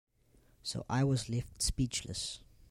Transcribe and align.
So 0.63 0.83
I 0.89 1.03
was 1.03 1.29
left 1.29 1.61
speechless. 1.61 2.39